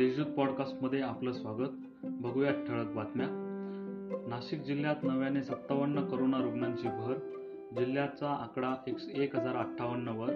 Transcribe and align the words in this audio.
देशदूत 0.00 0.26
पॉडकास्टमध्ये 0.26 1.00
आपलं 1.00 1.32
स्वागत. 1.32 1.68
बघूयात 2.04 2.54
ठळक 2.54 2.86
बातम्या. 2.86 3.26
नाशिक 4.28 4.62
जिल्ह्यात 4.62 4.96
नव्याने 5.02 5.42
सत्तावन्न 5.42 6.04
करोना 6.04 6.42
रुग्णांची 6.42 6.88
भर 6.88 7.14
जिल्ह्याचा 7.78 8.30
आकडा 8.30 8.74
एक 8.86 8.96
एक 9.14 9.36
हजार 9.36 9.56
अठ्ठावन्नवर 9.56 10.30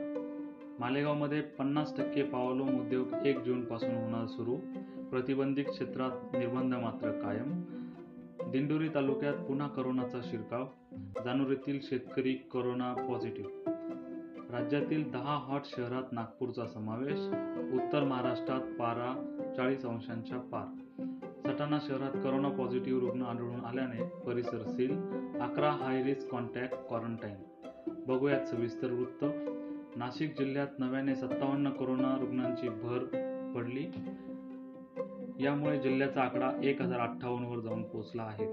मालेगावमध्ये 0.80 1.40
पन्नास 1.40 1.96
टक्के 1.96 2.22
पावलोम 2.22 2.80
उद्योग 2.80 3.12
एक 3.26 3.38
जूनपासून 3.38 3.90
होणार 3.90 4.26
सुरू. 4.26 4.56
प्रतिबंधित 5.10 5.64
क्षेत्रात 5.64 6.36
निर्बंध 6.36 6.74
मात्र 6.74 7.10
कायम. 7.10 7.62
दिंडोरी 8.50 8.88
तालुक्यात 8.88 9.34
पुन्हा 9.34 9.68
करोनाचा 9.68 10.20
शिरकाव. 10.24 10.66
जानुरीतील 11.24 11.78
शेतकरी 11.82 12.32
करोना 12.32 12.94
पॉझिटिव्ह. 12.94 13.50
राज्यातील 14.50 15.10
दहा 15.10 15.34
हॉट 15.34 15.60
शहरात 15.64 16.12
नागपूरचा 16.12 16.66
समावेश. 16.66 17.20
उत्तर 17.74 18.04
महाराष्ट्रात 18.04 18.60
पारा 18.60 19.30
चाळीस 19.56 19.86
अंशांच्या 19.86 20.38
पार. 20.38 20.64
सटाणा 21.46 21.78
शहरात 21.86 22.10
करोना 22.10 22.48
पॉझिटिव्ह 22.48 23.00
रुग्ण 23.00 23.22
आढळून 23.22 23.64
आल्याने 23.64 24.04
परिसर 24.04 24.62
सील. 24.66 24.98
अकरा 25.40 25.70
हाय 25.70 26.02
रिस्क 26.02 26.28
कॉन्टॅक्ट 26.28 26.74
क्वारंटाईन 26.74 27.34
बघूयात 28.06 28.44
सविस्तर 28.44 28.92
वृत्त. 28.92 29.24
नाशिक 29.96 30.38
जिल्ह्यात 30.38 30.66
नव्याने 30.78 31.14
सत्तावन्न 31.14 31.70
करोना 31.70 32.18
रुग्णांची 32.20 32.68
भर 32.68 32.98
पडली. 33.56 33.86
यामुळे 35.44 35.80
जिल्ह्याचा 35.80 36.22
आकडा 36.22 36.50
एक 36.62 36.82
हजार 36.82 37.00
अठ्ठावन्नवर 37.00 37.58
जाऊन 37.58 37.82
पोहोचला 37.82 38.22
आहे. 38.22 38.46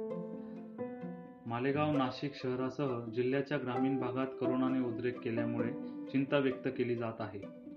मालेगाव 1.45 1.91
नाशिक 1.91 2.31
शहरासह 2.35 3.05
जिल्ह्याच्या 3.11 3.57
ग्रामीण 3.57 3.99
भागात 3.99 4.27
करोनाने 4.41 4.79
उद्रेक 4.79 5.19
केल्यामुळे 5.19 5.71
चिंता 6.11 6.37
व्यक्त 6.37 6.67
केली 6.67 6.95
जात 6.95 7.13
आहे. 7.19 7.70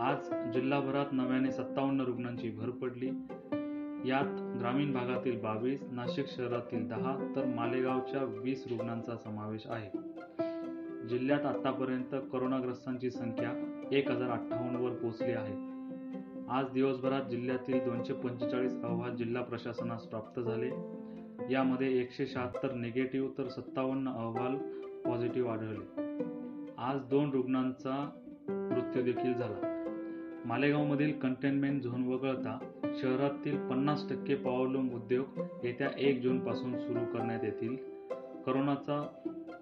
आज 0.00 0.30
जिल्हाभरात 0.52 1.06
नव्याने 1.12 1.52
सत्तावन्न 1.52 2.00
रुग्णांची 2.00 2.50
भर 2.50 2.70
पडली. 2.70 3.06
यात 4.08 4.58
ग्रामीण 4.60 4.92
भागातील 4.92 5.40
बावीस 5.40 5.82
नाशिक 5.92 6.26
शहरातील 6.28 6.88
दहा 6.88 7.32
तर 7.36 7.44
मालेगावच्या 7.44 8.24
वीस 8.24 8.64
रुग्णांचा 8.70 9.16
समावेश 9.16 9.66
आहे. 9.66 9.98
जिल्ह्यात 11.08 11.46
आतापर्यंत 11.46 12.14
करोनाग्रस्तांची 12.32 13.10
संख्या 13.10 13.80
एक 13.92 14.10
हजार 14.10 14.30
अठ्ठावन्नवर 14.30 14.90
पोहोचली 14.90 15.32
आहे. 15.32 15.54
आज 16.50 16.64
दिवसभरात 16.74 17.22
जिल्ह्यातील 17.22 17.84
दोनशे 17.84 18.12
पंचेचाळीस 18.12 18.82
अहवाल 18.82 19.16
जिल्हा 19.16 19.42
प्रशासनास 19.42 20.02
प्राप्त 20.02 20.40
झाले. 20.40 20.70
यामध्ये 21.52 22.00
एकशे 22.00 22.26
शहात्तर 22.26 22.72
निगेटिव्ह 22.72 23.28
तर 23.38 23.48
सत्तावन्न 23.48 24.08
अहवाल 24.08 24.56
पॉझिटिव्ह 25.04 25.50
आढळले. 25.50 26.02
आज 26.78 27.00
दोन 27.00 27.30
रुग्णांचा 27.30 28.10
मृत्यू 28.48 29.02
देखील 29.02 29.32
झाला. 29.34 29.69
मालेगावमधील 30.50 31.12
कंटेनमेंट 31.12 31.82
झोन 31.82 32.06
वगळता 32.06 32.58
शहरातील 32.84 33.68
पन्नास 33.68 34.08
टक्के 34.10 34.34
पॉवरलूम 34.34 34.94
उद्योग 34.94 35.40
येत्या 35.64 35.88
एक 35.98 36.22
जूनपासून 36.22 36.78
सुरू 36.78 36.98
करण्यात 36.98 37.44
येतील. 37.44 37.76
करोनाचा 38.46 39.08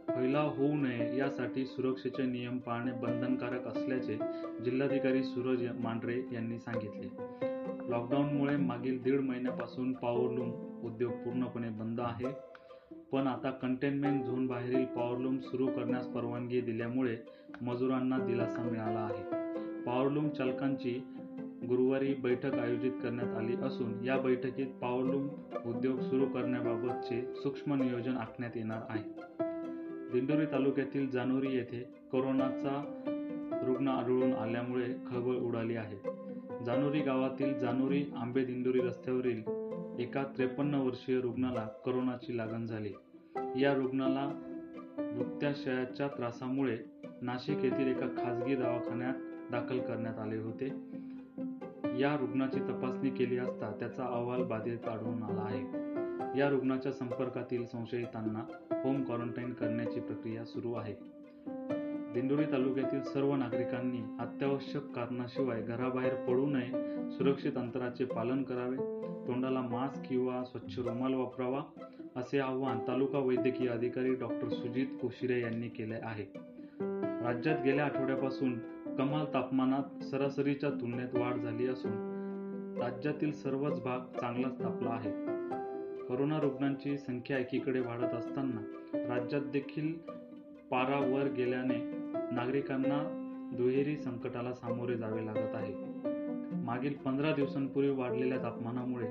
फैलाव 0.09 0.49
होऊ 0.49 0.77
नये 0.77 1.19
यासाठी 1.19 1.67
सुरक्षेचे 1.67 2.27
नियम 2.27 2.59
पाळणे 2.59 2.93
बंधनकारक 2.93 3.67
असल्याचे 3.67 4.19
जिल्हाधिकारी 4.65 5.23
सूरज 5.23 5.65
मांढरे 5.79 6.23
यांनी 6.33 6.59
सांगितले. 6.59 7.09
लॉकडाऊनमुळे 7.91 8.57
मागील 8.57 9.03
दीड 9.03 9.21
महिन्यापासून 9.21 9.93
पॉवरलूम 9.93 10.51
उद्योग 10.87 11.13
पूर्णपणे 11.13 11.69
बंद 11.69 12.01
आहे. 12.01 12.29
पण 13.13 13.27
आता 13.27 13.51
कंटेनमेंट 13.51 14.25
झोन 14.25 14.47
बाहेरील 14.47 14.85
पॉवरलूम 14.85 15.39
सुरू 15.39 15.67
करण्यास 15.67 16.07
परवानगी 16.07 16.61
दिल्यामुळे 16.61 17.17
मजुरांना 17.63 18.19
दिलासा 18.19 18.63
मिळाला 18.63 19.01
आहे. 19.01 19.48
पावरलूम 19.89 20.29
चालकांची 20.29 21.03
गुरुवारी 21.69 22.15
बैठक 22.15 22.55
आयोजित 22.55 22.93
करण्यात 23.03 23.37
आली 23.37 23.57
असून 23.57 24.05
या 24.05 24.19
बैठकीत 24.19 24.67
पावरलूम 24.67 25.29
उद्योग 25.67 26.01
सुरू 26.01 26.27
करण्याबाबतचे 26.27 27.35
सूक्ष्म 27.35 27.75
नियोजन 27.75 28.17
आखण्यात 28.17 28.51
येणार 28.57 28.81
आहे. 28.89 29.03
दिंडोरी 30.13 30.47
तालुक्यातील 30.47 31.11
जानोरी 31.11 31.57
येथे 31.57 31.89
कोरोनाचा 32.13 33.03
रुग्ण 33.67 33.89
आढळून 33.89 34.33
आल्यामुळे 34.33 34.85
खळबळ 34.85 35.35
उडाली 35.35 35.77
आहे. 35.77 35.97
जानोरी 36.65 37.01
गावातील 37.01 37.59
जानोरी 37.59 38.05
आंबे 38.17 38.45
दिंडोरी 38.45 38.81
रस्त्यावरील 38.81 39.43
एका 39.99 40.23
त्रेपन्न 40.23 40.75
वर्षीय 40.75 41.21
रुग्णाला 41.21 41.69
करोनाची 41.87 42.37
लागण 42.37 42.67
झाली. 42.67 42.93
या 43.63 43.75
रुग्णाला 43.75 44.31
मृत्याशयाच्या 44.99 46.09
त्रासामुळे 46.09 46.77
नाशिक 47.23 47.65
येथील 47.65 47.89
एका 47.89 48.07
खासगी 48.07 48.55
दवाखान्यात 48.55 49.15
दाखल 49.51 49.79
करण्यात 49.79 50.19
आले 50.19 50.37
होते. 50.37 50.67
या 51.99 52.17
रुग्णाची 52.17 52.61
तपासणी 52.61 53.11
केली 53.11 53.39
असता 53.39 53.73
त्याचा 53.81 54.05
अहवाल 54.05 54.43
बाधित 54.43 54.89
आढळून 54.89 55.23
आला 55.23 55.41
आहे. 55.41 55.89
या 56.39 56.49
रुग्णाच्या 56.49 56.93
संपर्कातील 56.93 57.67
संशयितांना 57.67 58.43
होम 58.85 59.03
क्वारंटाईन 59.03 59.53
करण्याची 59.53 60.01
प्रक्रिया 60.01 60.45
सुरू 60.45 60.73
आहे. 60.75 60.95
दिंडोरी 62.15 62.45
तालुक्यातील 62.45 63.03
सर्व 63.03 63.37
नागरिकांनी 63.37 63.99
अत्यावश्यक 64.19 64.83
कारणाशिवाय 64.83 65.63
घराबाहेर 65.63 66.15
पडू 66.15 66.47
नये 66.47 66.71
सुरक्षित 67.11 67.53
अंतराचे 67.57 68.05
पालन 68.05 68.43
करावे 68.43 68.77
तोंडाला 69.27 69.61
मास्क 69.61 70.03
किंवा 70.09 70.45
स्वच्छ 70.45 70.79
रुमाल 70.79 71.15
वापरावा 71.15 71.63
असे 72.17 72.39
आवाहन 72.39 72.79
तालुका 72.89 73.19
वैद्यकीय 73.19 73.69
अधिकारी 73.69 74.15
डॉक्टर 74.15 74.49
सुजित 74.49 74.87
कोशिरे 75.03 75.41
यांनी 75.41 75.69
केले 75.69 75.95
आहे. 75.95 76.27
राज्यात 77.25 77.59
गेल्या 77.65 77.85
आठवड्यापासून 77.85 78.59
कमाल 78.99 79.25
तापमानात 79.35 80.05
सरासरीच्या 80.05 80.71
तुलनेत 80.71 81.09
वाढ 81.15 81.35
झाली 81.35 81.67
असून 81.67 81.93
राज्यातील 82.83 83.33
सर्वच 83.33 83.83
भाग 83.83 84.01
चांगलाच 84.21 84.59
तापला 84.59 84.91
आहे. 84.91 85.11
करोना 86.07 86.41
रुग्णांची 86.41 86.99
संख्या 86.99 87.39
एकीकडे 87.39 87.81
वाढत 87.81 88.15
असताना 88.15 88.61
राज्यात 89.15 89.43
देखील 89.43 89.93
पारा 90.71 90.99
वर 90.99 91.33
गेल्याने 91.33 91.77
नागरिकांना 92.35 93.25
दुहेरी 93.57 93.97
संकटाला 93.97 94.53
सामोरे 94.53 94.97
जावे 94.97 95.27
लागत 95.27 95.55
आहे. 95.55 95.75
मागील 96.55 96.95
पंधरा 96.95 97.33
दिवसांपूर्वी 97.35 97.91
वाढलेल्या 97.91 98.39
तापमानामुळे 98.39 99.07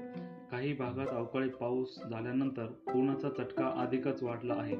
काही 0.52 0.74
भागात 0.74 1.08
अवकाळी 1.08 1.50
पाऊस 1.50 2.00
झाल्यानंतर 2.10 2.66
पूर्णाचा 2.66 3.30
चटका 3.30 3.74
अधिकच 3.76 4.24
वाढला 4.24 4.54
आहे. 4.54 4.78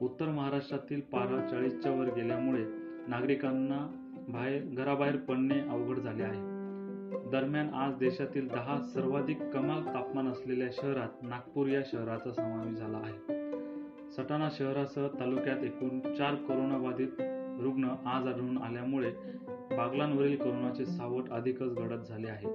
उत्तर 0.00 0.26
महाराष्ट्रातील 0.26 1.00
पारा 1.00 1.46
चाळीसच्या 1.46 1.92
वर 1.92 2.06
गेल्यामुळे 2.06 2.81
नागरिकांना 3.08 3.86
बाहेर 4.28 4.62
घराबाहेर 4.76 5.16
पडणे 5.16 5.60
अवघड 5.60 5.98
झाले 5.98 6.22
आहे. 6.22 6.40
दरम्यान 7.30 7.74
आज 7.74 7.94
देशातील 7.94 8.48
दहा 8.48 8.80
सर्वाधिक 8.80 9.42
कमाल 9.42 9.94
तापमान 9.94 10.28
असलेल्या 10.28 10.68
शहरात 10.72 11.22
नागपूर 11.22 11.66
या 11.66 11.82
शहराचा 11.86 12.32
समावेश 12.32 12.78
झाला 12.78 12.98
आहे. 12.98 13.42
सटाणा 14.10 14.48
शहरासह 14.52 15.08
तालुक्यात 15.20 15.58
एकूण 15.58 16.00
चार 16.14 16.34
कोरोनाबाधित 16.34 17.08
रुग्ण 17.60 17.84
आज 17.84 18.26
आढळून 18.26 18.58
आल्यामुळे 18.58 19.10
बागलांवरील 19.76 20.36
कोरोनाचे 20.36 20.86
सावट 20.86 21.30
अधिकच 21.30 21.72
गडद 21.72 22.00
झाले 22.02 22.28
आहे. 22.28 22.46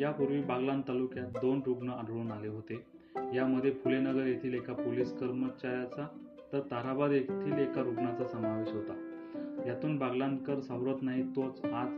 यापूर्वी 0.00 0.40
बागलान 0.40 0.80
तालुक्यात 0.80 1.26
दोन 1.26 1.60
रुग्ण 1.66 1.88
आढळून 1.88 2.32
आले 2.32 2.48
होते. 2.48 2.84
यामध्ये 3.34 3.70
फुलेनगर 3.70 4.26
येथील 4.26 4.54
एका 4.54 4.72
पोलीस 4.72 5.18
कर्मचाऱ्याचा 5.18 6.06
तर 6.52 6.60
ताराबाद 6.60 7.12
येथील 7.12 7.52
एका 7.52 7.82
रुग्णाचा 7.82 8.24
समावेश 8.24 8.72
होता. 8.72 9.03
यातून 9.66 9.98
बागलांकर 9.98 10.60
सावरत 10.60 11.02
नाही 11.02 11.22
तोच 11.22 11.64
आज 11.64 11.88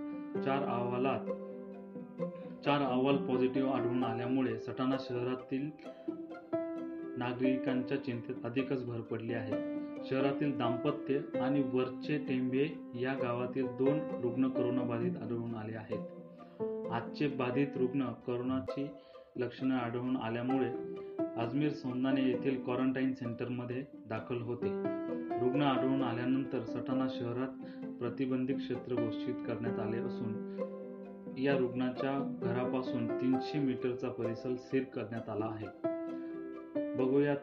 चार 0.44 0.62
अहवालात 0.62 1.20
चार 2.64 2.82
अहवाल 2.82 3.16
पॉझिटिव्ह 3.16 3.72
आढळून 3.72 4.04
आल्यामुळे 4.04 4.58
सटाणा 4.58 4.96
शहरातील 5.00 5.70
नागरिकांच्या 7.18 8.04
चिंतेत 8.04 8.34
अधिकच 8.44 8.84
भर 8.84 9.00
पडली 9.00 9.34
आहे. 9.34 9.76
शहरातील 10.04 10.58
दाम्पत्य 10.58 11.38
आणि 11.38 11.62
वरचे 11.72 12.18
टेंबे 12.18 12.68
या 12.94 13.14
गावातील 13.14 13.66
दोन 13.66 14.00
रुग्ण 14.22 14.48
करोनाबाधित 14.48 15.16
आढळून 15.22 15.54
आले 15.54 15.76
आहेत. 15.76 16.00
आजचे 16.92 17.28
बाधित 17.28 17.66
रुग्ण 17.76 18.04
करोनाची 18.26 18.86
लक्षणे 19.36 19.74
आढळून 19.74 20.16
आल्यामुळे 20.16 20.68
अजमेर 21.36 21.72
सोंदाने 21.72 22.22
येथील 22.22 22.64
क्वारंटाईन 22.64 23.12
सेंटरमध्ये 23.12 23.84
दाखल 24.08 24.40
होते. 24.40 24.95
रुग्ण 25.42 25.62
आढळून 25.62 26.02
आल्यानंतर 26.02 26.64
सटाणा 26.64 27.06
शहरात 27.10 27.48
प्रतिबंधित 28.00 28.56
क्षेत्र 28.56 28.94
घोषित 28.94 29.34
करण्यात 29.34 29.78
आले 29.78 29.96
असून 29.96 30.56
या 31.38 31.56
रुग्णाच्या 31.58 32.38
घरापासून 32.42 33.08
तीनशे 33.08 33.58
मीटरचा 33.58 34.08
परिसर 34.08 34.54
सील 34.58 34.84
करण्यात 34.84 35.28
आला 35.28 35.44
आहे. 35.44 35.66
बघूयात 36.94 37.36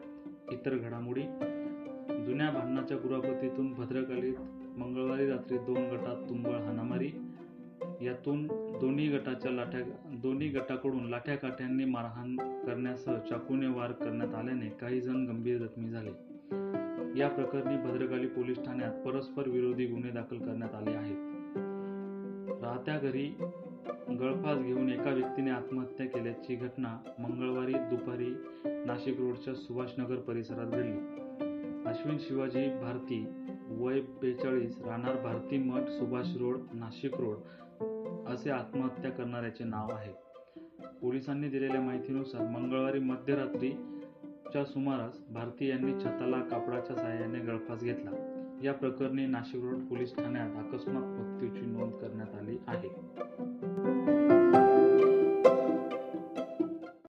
इतर 0.52 0.76
घडामोडी. 0.76 1.22
जुन्या 2.24 2.50
भांडणाच्या 2.50 2.96
कुरापतीतून 2.96 3.72
भद्रकालीत 3.72 4.34
मंगळवारी 4.78 5.26
रात्री 5.26 5.58
दोन 5.58 5.76
गटात 5.76 6.28
तुंबळ 6.28 6.52
हाणामारी. 6.52 7.10
यातून 8.06 8.46
दोन्ही 8.80 9.08
गटाच्या 9.08 9.52
लाठ्या 9.52 9.80
दोन्ही 10.04 10.48
गटाकडून 10.48 11.08
लाठ्या 11.08 11.36
काठ्यांनी 11.36 11.84
मारहाण 11.84 12.36
करण्यासह 12.36 13.18
चाकूने 13.18 13.66
वार 13.66 13.92
करण्यात 13.92 14.34
आल्याने 14.34 14.68
काही 14.68 15.00
जण 15.00 15.26
गंभीर 15.26 15.58
जखमी 15.58 15.88
झाले. 15.88 16.10
या 17.16 17.28
प्रकरणी 17.28 17.76
भद्रकाली 17.76 18.26
पोलीस 18.26 18.64
ठाण्यात 18.64 18.92
परस्पर 18.92 19.48
विरोधी 19.48 19.86
गुन्हे 19.86 20.10
दाखल 20.10 20.38
करण्यात 20.38 20.74
आले 20.74 20.96
आहेत. 20.96 21.16
राहत्या 22.62 22.98
घरी 22.98 23.36
गळफास 24.20 24.58
घेऊन 24.58 24.88
एका 24.88 25.10
व्यक्तीने 25.10 25.50
आत्महत्या 25.50 26.06
केल्याची 26.06 26.54
घटना 26.54 26.98
मंगळवारी 27.18 27.72
दुपारी 27.72 28.34
नाशिक 28.86 29.20
रोडच्या 29.20 29.54
सुभाषनगर 29.54 30.16
परिसरात 30.16 30.66
घडली. 30.66 30.98
अश्विन 31.86 32.16
शिवाजी 32.20 32.68
भारती 32.68 33.26
वय 33.68 34.00
बेचाळीस 34.00 34.78
राहणार 34.86 35.16
भारती 35.16 35.58
मठ 35.58 35.82
सुभाष 35.88 36.36
रोड 36.36 36.58
नाशिक 36.74 37.12
रोड 37.14 37.36
असे 38.28 38.50
आत्महत्या 38.50 39.10
करणाऱ्याचे 39.10 39.64
नाव 39.64 39.88
आहे. 39.92 40.12
पोलिसांनी 41.02 41.48
दिलेल्या 41.48 41.80
माहितीनुसार 41.80 42.42
मंगळवारी 42.42 42.98
मध्यरात्री 42.98 43.72
मध्यरात्रीच्या 44.54 44.64
सुमारास 44.72 45.18
भारतीयांनी 45.30 45.92
छताला 46.00 46.40
कापडाच्या 46.40 46.96
सहाय्याने 46.96 47.38
गळफास 47.38 47.82
घेतला. 47.82 48.10
या 48.62 48.72
प्रकरणी 48.72 49.26
नाशिक 49.26 49.64
रोड 49.64 49.82
पोलीस 49.84 50.14
ठाण्यात 50.16 50.56
अकस्मात 50.56 51.04
मृत्यूची 51.04 51.66
नोंद 51.66 51.92
करण्यात 51.92 52.34
आली 52.34 52.58
आहे. 52.66 54.43